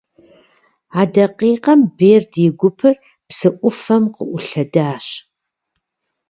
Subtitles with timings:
[0.99, 2.95] А дакъикъэм Берд и гупыр
[3.27, 5.05] псы ӏуфэм къыӏулъэдащ.